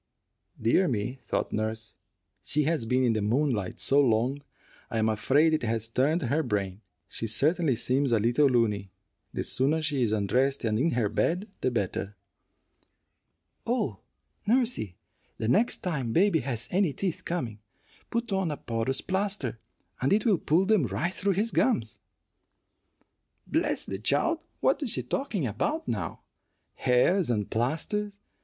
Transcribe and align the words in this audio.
"Dear 0.59 0.87
me," 0.87 1.19
thought 1.21 1.53
nurse, 1.53 1.93
"she 2.41 2.63
has 2.63 2.85
been 2.85 3.03
in 3.03 3.13
the 3.13 3.21
moonlight 3.21 3.77
so 3.77 4.01
long 4.01 4.39
I 4.89 4.97
am 4.97 5.07
afraid 5.07 5.53
it 5.53 5.61
has 5.61 5.87
turned 5.87 6.23
her 6.23 6.41
brain. 6.41 6.81
She 7.07 7.27
certainly 7.27 7.75
seems 7.75 8.11
a 8.11 8.17
little 8.17 8.47
looney. 8.47 8.89
The 9.31 9.43
sooner 9.43 9.79
she 9.79 10.01
is 10.01 10.11
undressed 10.11 10.63
and 10.65 10.79
in 10.79 10.93
her 10.93 11.07
bed, 11.07 11.49
the 11.61 11.69
better." 11.69 12.15
"Oh, 13.67 13.99
nursey, 14.47 14.97
the 15.37 15.47
next 15.47 15.83
time 15.83 16.13
baby 16.13 16.39
has 16.39 16.67
any 16.71 16.93
teeth 16.93 17.23
coming, 17.23 17.59
put 18.09 18.31
on 18.33 18.49
a 18.49 18.57
porous 18.57 19.01
plaster, 19.01 19.59
and 20.01 20.11
it 20.11 20.25
will 20.25 20.39
pull 20.39 20.65
them 20.65 20.87
right 20.87 21.13
through 21.13 21.33
his 21.33 21.51
gums." 21.51 21.99
"Bless 23.45 23.85
the 23.85 23.99
child! 23.99 24.43
What 24.61 24.81
is 24.81 24.93
she 24.93 25.03
talking 25.03 25.45
about 25.45 25.87
now? 25.87 26.21
Hares 26.73 27.29
and 27.29 27.47
plasters! 27.51 28.19